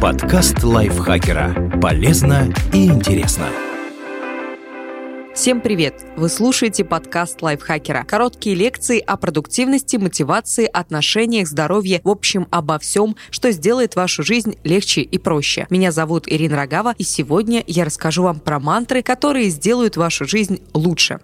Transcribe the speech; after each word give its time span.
Подкаст 0.00 0.62
лайфхакера. 0.62 1.78
Полезно 1.80 2.52
и 2.74 2.84
интересно. 2.84 3.46
Всем 5.34 5.62
привет! 5.62 6.04
Вы 6.16 6.28
слушаете 6.28 6.84
подкаст 6.84 7.40
лайфхакера. 7.40 8.04
Короткие 8.06 8.56
лекции 8.56 8.98
о 8.98 9.16
продуктивности, 9.16 9.96
мотивации, 9.96 10.68
отношениях, 10.70 11.48
здоровье, 11.48 12.02
в 12.04 12.10
общем, 12.10 12.46
обо 12.50 12.78
всем, 12.78 13.16
что 13.30 13.50
сделает 13.52 13.96
вашу 13.96 14.22
жизнь 14.22 14.58
легче 14.64 15.00
и 15.00 15.16
проще. 15.16 15.66
Меня 15.70 15.92
зовут 15.92 16.24
Ирина 16.26 16.56
Рогава, 16.56 16.94
и 16.98 17.02
сегодня 17.02 17.64
я 17.66 17.86
расскажу 17.86 18.22
вам 18.22 18.38
про 18.38 18.60
мантры, 18.60 19.02
которые 19.02 19.48
сделают 19.48 19.96
вашу 19.96 20.26
жизнь 20.26 20.60
лучше. 20.74 21.20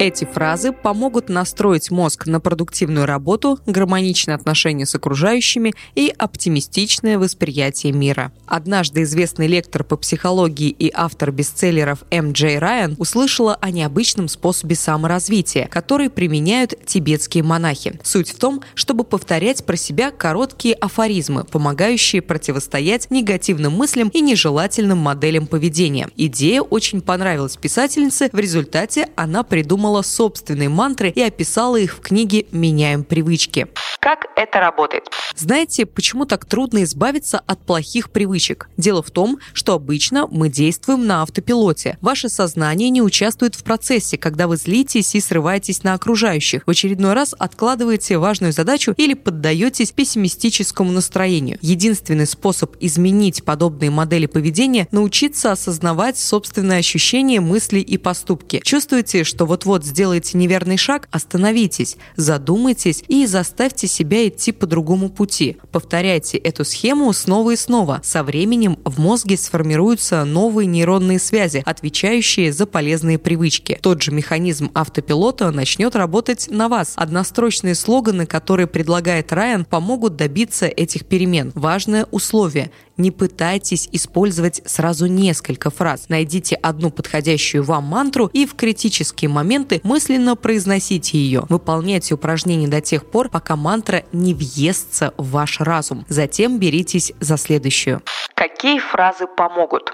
Эти 0.00 0.24
фразы 0.24 0.70
помогут 0.70 1.28
настроить 1.28 1.90
мозг 1.90 2.28
на 2.28 2.38
продуктивную 2.38 3.04
работу, 3.04 3.58
гармоничные 3.66 4.36
отношения 4.36 4.86
с 4.86 4.94
окружающими 4.94 5.74
и 5.96 6.14
оптимистичное 6.16 7.18
восприятие 7.18 7.92
мира. 7.92 8.30
Однажды 8.46 9.02
известный 9.02 9.48
лектор 9.48 9.82
по 9.82 9.96
психологии 9.96 10.68
и 10.68 10.88
автор 10.94 11.32
бестселлеров 11.32 12.04
М. 12.12 12.30
Джей 12.30 12.60
Райан 12.60 12.94
услышала 12.98 13.56
о 13.60 13.72
необычном 13.72 14.28
способе 14.28 14.76
саморазвития, 14.76 15.66
который 15.66 16.10
применяют 16.10 16.74
тибетские 16.86 17.42
монахи. 17.42 17.98
Суть 18.04 18.30
в 18.30 18.38
том, 18.38 18.62
чтобы 18.74 19.02
повторять 19.02 19.66
про 19.66 19.76
себя 19.76 20.12
короткие 20.12 20.74
афоризмы, 20.74 21.42
помогающие 21.42 22.22
противостоять 22.22 23.10
негативным 23.10 23.72
мыслям 23.72 24.10
и 24.10 24.20
нежелательным 24.20 24.98
моделям 24.98 25.48
поведения. 25.48 26.08
Идея 26.16 26.62
очень 26.62 27.00
понравилась 27.00 27.56
писательнице, 27.56 28.30
в 28.32 28.38
результате 28.38 29.08
она 29.16 29.42
придумала 29.42 29.87
придумала 29.88 30.02
собственные 30.02 30.68
мантры 30.68 31.10
и 31.10 31.22
описала 31.22 31.76
их 31.76 31.94
в 31.94 32.00
книге 32.00 32.46
«Меняем 32.52 33.04
привычки». 33.04 33.68
Как 34.00 34.27
это 34.38 34.60
работает? 34.60 35.08
Знаете, 35.36 35.86
почему 35.86 36.24
так 36.24 36.44
трудно 36.44 36.82
избавиться 36.84 37.38
от 37.38 37.64
плохих 37.64 38.10
привычек? 38.10 38.68
Дело 38.76 39.02
в 39.02 39.10
том, 39.10 39.38
что 39.52 39.74
обычно 39.74 40.26
мы 40.26 40.48
действуем 40.48 41.06
на 41.06 41.22
автопилоте. 41.22 41.96
Ваше 42.00 42.28
сознание 42.28 42.90
не 42.90 43.00
участвует 43.00 43.54
в 43.54 43.64
процессе, 43.64 44.18
когда 44.18 44.46
вы 44.46 44.56
злитесь 44.56 45.14
и 45.14 45.20
срываетесь 45.20 45.82
на 45.84 45.94
окружающих. 45.94 46.62
В 46.66 46.70
очередной 46.70 47.14
раз 47.14 47.34
откладываете 47.38 48.18
важную 48.18 48.52
задачу 48.52 48.94
или 48.96 49.14
поддаетесь 49.14 49.92
пессимистическому 49.92 50.92
настроению. 50.92 51.58
Единственный 51.62 52.26
способ 52.26 52.76
изменить 52.80 53.44
подобные 53.44 53.90
модели 53.90 54.26
поведения– 54.26 54.88
научиться 54.90 55.52
осознавать 55.52 56.18
собственные 56.18 56.80
ощущения, 56.80 57.40
мысли 57.40 57.80
и 57.80 57.96
поступки. 57.96 58.60
Чувствуете, 58.64 59.24
что 59.24 59.46
вот-вот 59.46 59.78
вот 59.78 59.84
сделаете 59.84 60.36
неверный 60.36 60.76
шаг, 60.76 61.08
остановитесь, 61.12 61.98
задумайтесь 62.16 63.04
и 63.06 63.26
заставьте 63.26 63.86
себя 63.86 64.26
идти 64.28 64.52
по 64.52 64.66
другому 64.66 65.08
пути. 65.08 65.56
Повторяйте 65.72 66.38
эту 66.38 66.64
схему 66.64 67.12
снова 67.12 67.52
и 67.52 67.56
снова. 67.56 68.00
Со 68.02 68.22
временем 68.22 68.78
в 68.84 69.00
мозге 69.00 69.36
сформируются 69.36 70.24
новые 70.24 70.66
нейронные 70.66 71.18
связи, 71.18 71.62
отвечающие 71.64 72.52
за 72.52 72.66
полезные 72.66 73.18
привычки. 73.18 73.78
Тот 73.82 74.02
же 74.02 74.12
механизм 74.12 74.70
автопилота 74.74 75.50
начнет 75.50 75.96
работать 75.96 76.48
на 76.50 76.68
вас. 76.68 76.92
Однострочные 76.96 77.74
слоганы, 77.74 78.26
которые 78.26 78.66
предлагает 78.66 79.32
Райан, 79.32 79.64
помогут 79.64 80.16
добиться 80.16 80.66
этих 80.66 81.06
перемен. 81.06 81.52
Важное 81.54 82.06
условие 82.10 82.70
не 82.98 83.10
пытайтесь 83.10 83.88
использовать 83.92 84.60
сразу 84.66 85.06
несколько 85.06 85.70
фраз. 85.70 86.08
Найдите 86.08 86.56
одну 86.56 86.90
подходящую 86.90 87.62
вам 87.62 87.84
мантру 87.84 88.30
и 88.32 88.44
в 88.46 88.54
критические 88.54 89.30
моменты 89.30 89.80
мысленно 89.84 90.36
произносите 90.36 91.18
ее. 91.18 91.44
Выполняйте 91.48 92.14
упражнения 92.14 92.68
до 92.68 92.80
тех 92.80 93.06
пор, 93.06 93.28
пока 93.28 93.56
мантра 93.56 94.04
не 94.12 94.34
въестся 94.34 95.14
в 95.16 95.30
ваш 95.30 95.60
разум. 95.60 96.04
Затем 96.08 96.58
беритесь 96.58 97.12
за 97.20 97.36
следующую. 97.36 98.02
Какие 98.34 98.78
фразы 98.78 99.26
помогут? 99.26 99.92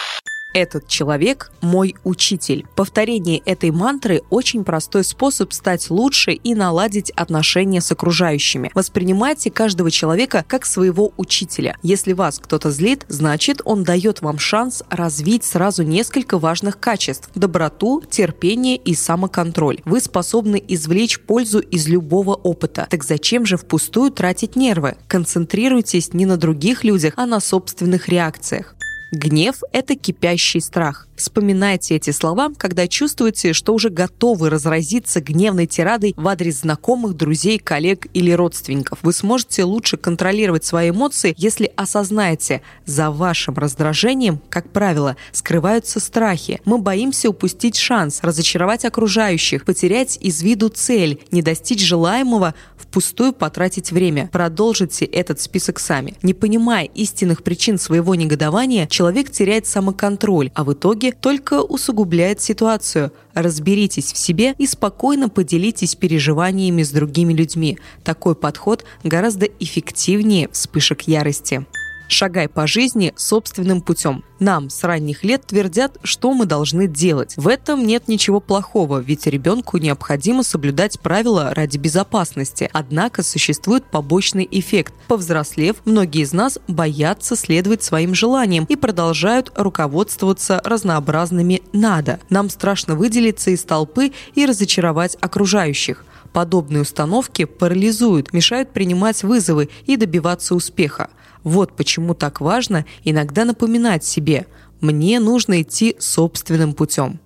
Этот 0.54 0.87
человек– 0.87 1.50
мой 1.62 1.97
учитель. 2.04 2.65
Повторение 2.76 3.38
этой 3.38 3.72
мантры– 3.72 4.22
очень 4.31 4.62
простой 4.62 5.03
способ 5.03 5.53
стать 5.53 5.91
лучше 5.91 6.31
и 6.31 6.54
наладить 6.54 7.10
отношения 7.10 7.81
с 7.81 7.91
окружающими. 7.91 8.70
Воспринимайте 8.72 9.50
каждого 9.50 9.91
человека 9.91 10.44
как 10.47 10.64
своего 10.64 11.12
учителя. 11.16 11.76
Если 11.82 12.12
вас 12.12 12.38
кто-то 12.38 12.70
злит, 12.70 13.04
значит, 13.09 13.62
он 13.64 13.82
дает 13.82 14.22
вам 14.22 14.38
шанс 14.38 14.84
развить 14.91 15.43
сразу 15.43 15.82
несколько 15.82 16.38
важных 16.38 16.78
качеств– 16.78 17.31
доброту, 17.34 18.04
терпение 18.09 18.76
и 18.76 18.94
самоконтроль. 18.94 19.81
Вы 19.84 20.00
способны 20.00 20.62
извлечь 20.69 21.19
пользу 21.19 21.59
из 21.59 21.88
любого 21.88 22.34
опыта. 22.34 22.87
Так 22.88 23.03
зачем 23.03 23.44
же 23.44 23.56
впустую 23.56 24.12
тратить 24.12 24.54
нервы? 24.54 24.98
Концентрируйтесь 25.09 26.14
не 26.14 26.26
на 26.26 26.37
других 26.37 26.84
людях, 26.84 27.14
а 27.16 27.26
на 27.26 27.41
собственных 27.41 28.09
реакциях. 28.09 28.74
Гнев– 29.14 29.62
это 29.72 29.94
кипящий 29.94 30.60
страх. 30.60 31.06
Вспоминайте 31.16 31.94
эти 31.94 32.10
слова, 32.10 32.50
когда 32.56 32.88
чувствуете, 32.88 33.52
что 33.52 33.72
уже 33.72 33.88
готовы 33.88 34.50
разразиться 34.50 35.20
гневной 35.20 35.66
тирадой 35.66 36.12
в 36.16 36.26
адрес 36.26 36.60
знакомых, 36.60 37.16
друзей, 37.16 37.58
коллег 37.58 38.08
или 38.14 38.32
родственников. 38.32 38.98
Вы 39.02 39.12
сможете 39.12 39.62
лучше 39.62 39.97
контролировать 39.97 40.64
свои 40.64 40.91
эмоции, 40.91 41.34
если 41.36 41.70
осознаете, 41.76 42.62
за 42.84 43.10
вашим 43.12 43.54
раздражением, 43.54 44.41
как 44.48 44.70
правило, 44.70 45.16
скрываются 45.31 46.00
страхи. 46.00 46.60
Мы 46.64 46.78
боимся 46.78 47.31
упустить 47.31 47.76
шанс, 47.76 48.19
разочаровать 48.22 48.84
окружающих, 48.84 49.64
потерять 49.64 50.19
из 50.20 50.42
виду 50.42 50.69
цель, 50.69 51.20
не 51.31 51.42
достичь 51.42 51.84
желаемого, 51.84 52.54
впустую 52.76 53.32
потратить 53.32 53.92
время. 53.92 54.28
Продолжите 54.32 55.04
этот 55.04 55.41
список 55.41 55.78
сами. 55.78 56.14
Не 56.22 56.34
понимая 56.34 56.86
истинных 56.86 57.42
причин 57.44 57.78
своего 57.78 58.14
негодования, 58.14 58.86
человек 58.88 59.03
человек 59.04 59.31
теряет 59.31 59.66
самоконтроль, 59.66 60.50
а 60.54 60.65
в 60.65 60.72
итоге 60.72 61.12
только 61.12 61.60
усугубляет 61.60 62.41
ситуацию. 62.41 63.12
Разберитесь 63.34 64.15
в 64.15 64.16
себе 64.16 64.54
и 64.56 64.66
спокойно 64.66 65.28
поделитесь 65.28 65.94
переживаниями 65.94 66.82
с 66.82 66.91
другими 66.91 67.34
людьми. 67.34 67.78
Такой 68.03 68.34
подход 68.34 68.87
гораздо 69.03 69.44
эффективнее 69.60 70.48
вспышек 70.53 71.03
ярости. 71.03 71.66
Шагай 72.14 72.48
по 72.48 72.69
жизни 72.69 73.12
собственным 73.16 73.80
путем. 73.80 74.22
Нам 74.38 74.70
с 74.70 74.84
ранних 74.84 75.25
лет 75.25 75.47
твердят, 75.47 75.98
что 76.04 76.32
мы 76.32 76.47
должны 76.47 76.86
делать. 76.86 77.34
В 77.36 77.48
этом 77.48 77.84
нет 77.84 78.06
ничего 78.06 78.38
плохого, 78.38 79.00
ведь 79.00 79.26
ребенку 79.26 79.78
необходимо 79.78 80.44
соблюдать 80.44 81.00
правила 81.00 81.52
ради 81.52 81.76
безопасности. 81.76 82.70
Однако 82.72 83.25
существует 83.25 83.84
побочный 83.84 84.47
эффект. 84.48 84.94
Повзрослев, 85.08 85.78
многие 85.86 86.22
из 86.22 86.32
нас 86.32 86.60
боятся 86.69 87.34
следовать 87.34 87.82
своим 87.82 88.14
желаниям 88.14 88.64
и 88.69 88.76
продолжают 88.76 89.50
руководствоваться 89.56 90.60
разнообразными 90.64 91.62
«надо». 91.72 92.20
Нам 92.31 92.48
страшно 92.48 92.94
выделиться 92.94 93.50
из 93.50 93.64
толпы 93.64 94.12
и 94.36 94.46
разочаровать 94.46 95.16
окружающих 95.20 96.04
подобные 96.34 96.83
установки 96.83 97.47
парализуют, 97.47 98.34
мешают 98.34 98.72
принимать 98.72 99.22
вызовы 99.22 99.71
и 99.87 99.97
добиваться 99.97 100.55
успеха. 100.55 101.09
Вот 101.45 101.75
почему 101.77 102.12
так 102.15 102.43
важно 102.43 102.84
иногда 103.05 103.47
напоминать 103.47 104.05
себе 104.05 104.47
«мне 104.81 105.21
нужно 105.21 105.62
идти 105.62 105.97
собственным 105.99 106.75
путем» 106.75 107.21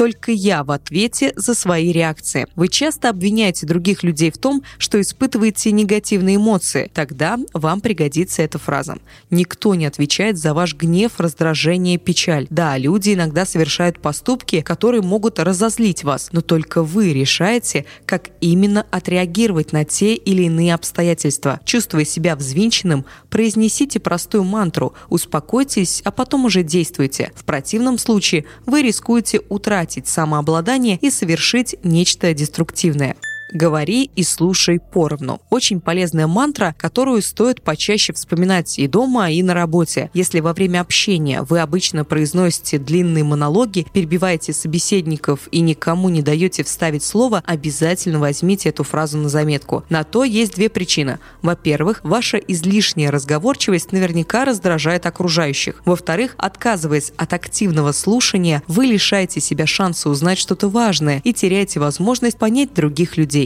только 0.00 0.32
я 0.32 0.64
в 0.64 0.70
ответе 0.70 1.34
за 1.36 1.54
свои 1.54 1.92
реакции. 1.92 2.46
Вы 2.56 2.68
часто 2.68 3.10
обвиняете 3.10 3.66
других 3.66 4.02
людей 4.02 4.30
в 4.30 4.38
том, 4.38 4.62
что 4.78 4.98
испытываете 4.98 5.72
негативные 5.72 6.36
эмоции. 6.36 6.90
Тогда 6.94 7.38
вам 7.52 7.82
пригодится 7.82 8.40
эта 8.40 8.58
фраза. 8.58 8.96
Никто 9.28 9.74
не 9.74 9.84
отвечает 9.84 10.38
за 10.38 10.54
ваш 10.54 10.74
гнев, 10.74 11.20
раздражение, 11.20 11.98
печаль. 11.98 12.46
Да, 12.48 12.78
люди 12.78 13.12
иногда 13.12 13.44
совершают 13.44 14.00
поступки, 14.00 14.62
которые 14.62 15.02
могут 15.02 15.38
разозлить 15.38 16.02
вас, 16.02 16.30
но 16.32 16.40
только 16.40 16.82
вы 16.82 17.12
решаете, 17.12 17.84
как 18.06 18.30
именно 18.40 18.86
отреагировать 18.90 19.74
на 19.74 19.84
те 19.84 20.14
или 20.14 20.44
иные 20.44 20.72
обстоятельства. 20.72 21.60
Чувствуя 21.66 22.06
себя 22.06 22.36
взвинченным, 22.36 23.04
произнесите 23.28 24.00
простую 24.00 24.44
мантру, 24.44 24.94
успокойтесь, 25.10 26.00
а 26.06 26.10
потом 26.10 26.46
уже 26.46 26.62
действуйте. 26.62 27.32
В 27.34 27.44
противном 27.44 27.98
случае 27.98 28.46
вы 28.64 28.80
рискуете 28.80 29.42
утратить 29.50 29.89
утратить 29.90 30.08
самообладание 30.08 30.98
и 31.00 31.10
совершить 31.10 31.74
нечто 31.82 32.32
деструктивное. 32.32 33.16
«Говори 33.52 34.10
и 34.14 34.22
слушай 34.22 34.78
поровну». 34.78 35.40
Очень 35.50 35.80
полезная 35.80 36.26
мантра, 36.26 36.74
которую 36.78 37.22
стоит 37.22 37.62
почаще 37.62 38.12
вспоминать 38.12 38.78
и 38.78 38.86
дома, 38.86 39.30
и 39.30 39.42
на 39.42 39.54
работе. 39.54 40.10
Если 40.14 40.40
во 40.40 40.52
время 40.52 40.80
общения 40.80 41.42
вы 41.42 41.60
обычно 41.60 42.04
произносите 42.04 42.78
длинные 42.78 43.24
монологи, 43.24 43.86
перебиваете 43.92 44.52
собеседников 44.52 45.48
и 45.50 45.60
никому 45.60 46.08
не 46.08 46.22
даете 46.22 46.62
вставить 46.62 47.02
слово, 47.02 47.42
обязательно 47.46 48.20
возьмите 48.20 48.68
эту 48.68 48.84
фразу 48.84 49.18
на 49.18 49.28
заметку. 49.28 49.84
На 49.88 50.04
то 50.04 50.24
есть 50.24 50.54
две 50.54 50.68
причины. 50.68 51.18
Во-первых, 51.42 52.00
ваша 52.04 52.36
излишняя 52.36 53.10
разговорчивость 53.10 53.92
наверняка 53.92 54.44
раздражает 54.44 55.06
окружающих. 55.06 55.82
Во-вторых, 55.84 56.34
отказываясь 56.38 57.12
от 57.16 57.32
активного 57.32 57.92
слушания, 57.92 58.62
вы 58.66 58.86
лишаете 58.86 59.40
себя 59.40 59.66
шанса 59.66 60.08
узнать 60.10 60.38
что-то 60.38 60.68
важное 60.68 61.20
и 61.24 61.32
теряете 61.32 61.80
возможность 61.80 62.38
понять 62.38 62.74
других 62.74 63.16
людей. 63.16 63.39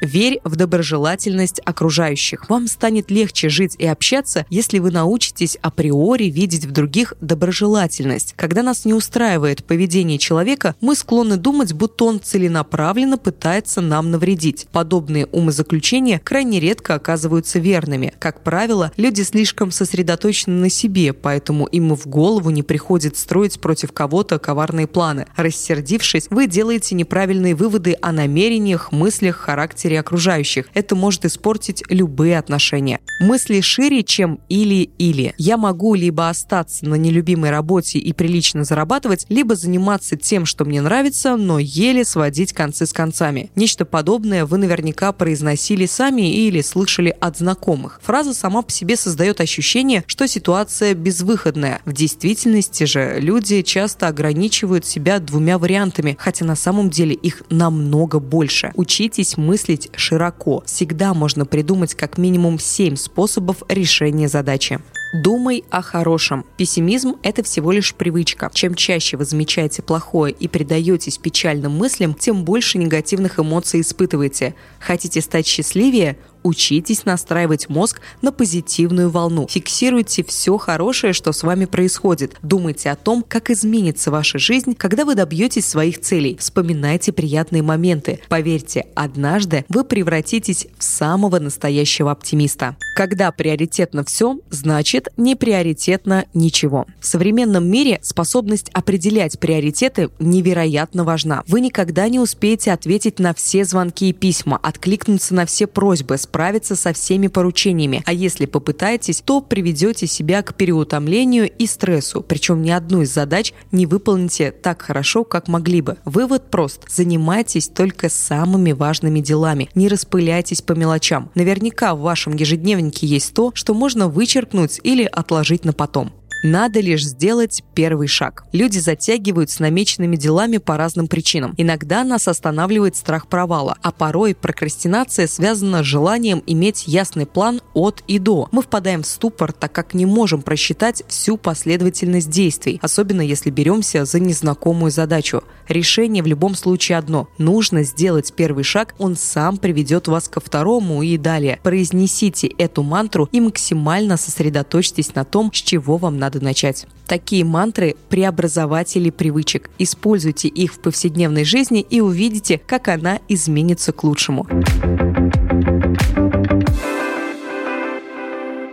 Верь 0.00 0.40
в 0.44 0.56
доброжелательность 0.56 1.60
окружающих. 1.64 2.48
Вам 2.50 2.66
станет 2.66 3.10
легче 3.10 3.48
жить 3.48 3.76
и 3.78 3.86
общаться, 3.86 4.44
если 4.50 4.78
вы 4.78 4.90
научитесь 4.90 5.56
априори 5.62 6.24
видеть 6.24 6.66
в 6.66 6.70
других 6.70 7.14
доброжелательность. 7.20 8.34
Когда 8.36 8.62
нас 8.62 8.84
не 8.84 8.92
устраивает 8.92 9.64
поведение 9.64 10.18
человека, 10.18 10.74
мы 10.80 10.94
склонны 10.94 11.36
думать, 11.36 11.72
будто 11.72 12.04
он 12.04 12.20
целенаправленно 12.20 13.16
пытается 13.16 13.80
нам 13.80 14.10
навредить. 14.10 14.66
Подобные 14.70 15.26
умозаключения 15.26 16.20
крайне 16.22 16.60
редко 16.60 16.94
оказываются 16.94 17.58
верными. 17.58 18.12
Как 18.18 18.42
правило, 18.42 18.92
люди 18.96 19.22
слишком 19.22 19.70
сосредоточены 19.70 20.60
на 20.60 20.68
себе, 20.68 21.14
поэтому 21.14 21.66
им 21.66 21.94
в 21.94 22.06
голову 22.06 22.50
не 22.50 22.62
приходит 22.62 23.16
строить 23.16 23.60
против 23.60 23.92
кого-то 23.92 24.38
коварные 24.38 24.86
планы. 24.86 25.26
Рассердившись, 25.36 26.26
вы 26.28 26.46
делаете 26.46 26.94
неправильные 26.94 27.54
выводы 27.54 27.96
о 28.02 28.12
намерениях, 28.12 28.92
мыслях, 28.92 29.36
характере 29.36 29.85
характере 29.86 30.00
окружающих. 30.00 30.66
Это 30.74 30.94
может 30.94 31.24
испортить 31.24 31.82
любые 31.88 32.38
отношения. 32.38 33.00
Мысли 33.20 33.60
шире, 33.60 34.02
чем 34.02 34.40
или-или. 34.48 35.34
Я 35.38 35.56
могу 35.56 35.94
либо 35.94 36.28
остаться 36.28 36.86
на 36.86 36.96
нелюбимой 36.96 37.50
работе 37.50 37.98
и 37.98 38.12
прилично 38.12 38.64
зарабатывать, 38.64 39.26
либо 39.28 39.54
заниматься 39.54 40.16
тем, 40.16 40.46
что 40.46 40.64
мне 40.64 40.80
нравится, 40.80 41.36
но 41.36 41.58
еле 41.58 42.04
сводить 42.04 42.52
концы 42.52 42.86
с 42.86 42.92
концами. 42.92 43.50
Нечто 43.56 43.84
подобное 43.84 44.44
вы 44.44 44.58
наверняка 44.58 45.12
произносили 45.12 45.86
сами 45.86 46.46
или 46.46 46.60
слышали 46.62 47.14
от 47.20 47.38
знакомых. 47.38 48.00
Фраза 48.02 48.34
сама 48.34 48.62
по 48.62 48.70
себе 48.70 48.96
создает 48.96 49.40
ощущение, 49.40 50.04
что 50.06 50.26
ситуация 50.26 50.94
безвыходная. 50.94 51.80
В 51.84 51.92
действительности 51.92 52.84
же 52.84 53.18
люди 53.20 53.62
часто 53.62 54.08
ограничивают 54.08 54.84
себя 54.84 55.18
двумя 55.18 55.58
вариантами, 55.58 56.16
хотя 56.18 56.44
на 56.44 56.56
самом 56.56 56.90
деле 56.90 57.14
их 57.14 57.42
намного 57.50 58.18
больше. 58.18 58.72
Учитесь 58.74 59.36
мыслить 59.36 59.75
мыслить 59.76 59.90
широко. 59.96 60.62
Всегда 60.66 61.14
можно 61.14 61.44
придумать 61.44 61.94
как 61.94 62.18
минимум 62.18 62.58
7 62.58 62.96
способов 62.96 63.62
решения 63.68 64.28
задачи. 64.28 64.80
Думай 65.22 65.64
о 65.70 65.82
хорошем. 65.82 66.44
Пессимизм– 66.56 67.16
это 67.22 67.42
всего 67.42 67.72
лишь 67.72 67.94
привычка. 67.94 68.50
Чем 68.52 68.74
чаще 68.74 69.16
вы 69.16 69.24
замечаете 69.24 69.82
плохое 69.82 70.34
и 70.34 70.48
предаетесь 70.48 71.18
печальным 71.18 71.72
мыслям, 71.72 72.12
тем 72.14 72.44
больше 72.44 72.78
негативных 72.78 73.38
эмоций 73.38 73.80
испытываете. 73.80 74.54
Хотите 74.80 75.20
стать 75.20 75.46
счастливее? 75.46 76.16
Учитесь 76.42 77.04
настраивать 77.04 77.68
мозг 77.68 78.00
на 78.22 78.32
позитивную 78.32 79.10
волну. 79.10 79.46
Фиксируйте 79.48 80.24
все 80.24 80.56
хорошее, 80.58 81.12
что 81.12 81.32
с 81.32 81.42
вами 81.42 81.64
происходит. 81.64 82.36
Думайте 82.42 82.90
о 82.90 82.96
том, 82.96 83.24
как 83.26 83.50
изменится 83.50 84.10
ваша 84.10 84.38
жизнь, 84.38 84.74
когда 84.74 85.04
вы 85.04 85.14
добьетесь 85.14 85.66
своих 85.66 86.00
целей. 86.00 86.36
Вспоминайте 86.38 87.12
приятные 87.12 87.62
моменты. 87.62 88.20
Поверьте, 88.28 88.86
однажды 88.94 89.64
вы 89.68 89.84
превратитесь 89.84 90.66
в 90.78 90.84
самого 90.84 91.38
настоящего 91.38 92.10
оптимиста. 92.10 92.76
Когда 92.94 93.30
приоритетно 93.30 94.04
все, 94.04 94.38
значит 94.50 95.08
не 95.16 95.34
приоритетно 95.34 96.24
ничего. 96.34 96.86
В 97.00 97.06
современном 97.06 97.68
мире 97.68 97.98
способность 98.02 98.70
определять 98.72 99.38
приоритеты 99.38 100.10
невероятно 100.18 101.04
важна. 101.04 101.42
Вы 101.46 101.60
никогда 101.60 102.08
не 102.08 102.18
успеете 102.18 102.72
ответить 102.72 103.18
на 103.18 103.34
все 103.34 103.64
звонки 103.64 104.08
и 104.08 104.12
письма, 104.12 104.58
откликнуться 104.62 105.34
на 105.34 105.46
все 105.46 105.66
просьбы, 105.66 106.16
справиться 106.36 106.76
со 106.76 106.92
всеми 106.92 107.28
поручениями. 107.28 108.02
А 108.04 108.12
если 108.12 108.44
попытаетесь, 108.44 109.22
то 109.24 109.40
приведете 109.40 110.06
себя 110.06 110.42
к 110.42 110.54
переутомлению 110.54 111.50
и 111.50 111.66
стрессу. 111.66 112.20
Причем 112.20 112.60
ни 112.60 112.68
одну 112.68 113.00
из 113.00 113.14
задач 113.14 113.54
не 113.72 113.86
выполните 113.86 114.50
так 114.50 114.82
хорошо, 114.82 115.24
как 115.24 115.48
могли 115.48 115.80
бы. 115.80 115.96
Вывод 116.04 116.50
прост. 116.50 116.82
Занимайтесь 116.90 117.68
только 117.68 118.10
самыми 118.10 118.72
важными 118.72 119.20
делами. 119.20 119.70
Не 119.74 119.88
распыляйтесь 119.88 120.60
по 120.60 120.72
мелочам. 120.72 121.30
Наверняка 121.34 121.94
в 121.94 122.00
вашем 122.00 122.36
ежедневнике 122.36 123.06
есть 123.06 123.32
то, 123.32 123.52
что 123.54 123.72
можно 123.72 124.08
вычеркнуть 124.08 124.78
или 124.82 125.04
отложить 125.04 125.64
на 125.64 125.72
потом. 125.72 126.12
Надо 126.42 126.80
лишь 126.80 127.04
сделать 127.04 127.64
первый 127.74 128.08
шаг. 128.08 128.44
Люди 128.52 128.78
затягивают 128.78 129.50
с 129.50 129.58
намеченными 129.58 130.16
делами 130.16 130.58
по 130.58 130.76
разным 130.76 131.08
причинам. 131.08 131.54
Иногда 131.56 132.04
нас 132.04 132.28
останавливает 132.28 132.94
страх 132.96 133.26
провала, 133.26 133.76
а 133.82 133.90
порой 133.90 134.34
прокрастинация 134.34 135.26
связана 135.26 135.82
с 135.82 135.86
желанием 135.86 136.42
иметь 136.46 136.84
ясный 136.86 137.26
план 137.26 137.60
от 137.74 138.02
и 138.06 138.18
до. 138.18 138.48
Мы 138.52 138.62
впадаем 138.62 139.02
в 139.02 139.06
ступор, 139.06 139.52
так 139.52 139.72
как 139.72 139.94
не 139.94 140.06
можем 140.06 140.42
просчитать 140.42 141.02
всю 141.08 141.36
последовательность 141.36 142.30
действий, 142.30 142.78
особенно 142.82 143.22
если 143.22 143.50
беремся 143.50 144.04
за 144.04 144.20
незнакомую 144.20 144.90
задачу. 144.90 145.42
Решение 145.68 146.22
в 146.22 146.26
любом 146.26 146.54
случае 146.54 146.98
одно. 146.98 147.28
Нужно 147.38 147.82
сделать 147.82 148.32
первый 148.36 148.62
шаг, 148.62 148.94
он 148.98 149.16
сам 149.16 149.56
приведет 149.56 150.06
вас 150.06 150.28
ко 150.28 150.40
второму 150.40 151.02
и 151.02 151.16
далее. 151.16 151.58
Произнесите 151.62 152.46
эту 152.46 152.82
мантру 152.82 153.28
и 153.32 153.40
максимально 153.40 154.16
сосредоточьтесь 154.16 155.14
на 155.14 155.24
том, 155.24 155.52
с 155.52 155.56
чего 155.56 155.96
вам 155.96 156.18
надо 156.18 156.25
надо 156.26 156.42
начать. 156.42 156.86
Такие 157.06 157.44
мантры– 157.44 157.94
преобразователи 158.08 159.10
привычек. 159.10 159.70
Используйте 159.78 160.48
их 160.48 160.74
в 160.74 160.80
повседневной 160.80 161.44
жизни 161.44 161.86
и 161.88 162.00
увидите, 162.00 162.60
как 162.66 162.88
она 162.88 163.20
изменится 163.28 163.92
к 163.92 164.02
лучшему. 164.02 164.44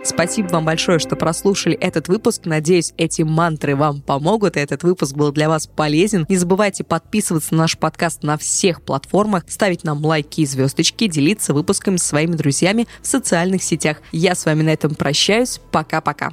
Спасибо 0.02 0.48
вам 0.48 0.64
большое, 0.64 0.98
что 0.98 1.16
прослушали 1.16 1.76
этот 1.76 2.08
выпуск. 2.08 2.42
Надеюсь, 2.44 2.92
эти 2.98 3.22
мантры 3.22 3.74
вам 3.74 4.02
помогут, 4.02 4.56
и 4.56 4.60
этот 4.60 4.82
выпуск 4.82 5.14
был 5.14 5.32
для 5.32 5.48
вас 5.48 5.66
полезен. 5.66 6.26
Не 6.28 6.36
забывайте 6.36 6.84
подписываться 6.84 7.54
на 7.54 7.62
наш 7.62 7.78
подкаст 7.78 8.22
на 8.22 8.36
всех 8.36 8.82
платформах, 8.82 9.44
ставить 9.48 9.82
нам 9.84 10.04
лайки 10.04 10.42
и 10.42 10.46
звездочки, 10.46 11.06
делиться 11.06 11.54
выпусками 11.54 11.96
с 11.96 12.02
своими 12.02 12.34
друзьями 12.34 12.86
в 13.00 13.06
социальных 13.06 13.62
сетях. 13.62 14.02
Я 14.12 14.34
с 14.34 14.44
вами 14.44 14.62
на 14.62 14.70
этом 14.70 14.94
прощаюсь. 14.94 15.60
Пока-пока. 15.70 16.32